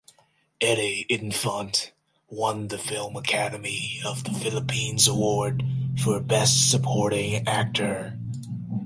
[0.59, 1.91] Eddie Infante
[2.27, 5.61] won the Film Academy of the Philippines Award
[6.03, 8.17] for Best Supporting Actor.